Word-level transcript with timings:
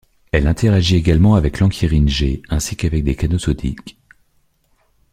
Elle 0.31 0.47
interagit 0.47 0.95
également 0.95 1.35
avec 1.35 1.59
l'ankyrine 1.59 2.09
G 2.09 2.41
ainsi 2.49 2.75
qu'avec 2.75 3.03
des 3.03 3.15
canaux 3.15 3.37
sodiques. 3.37 3.99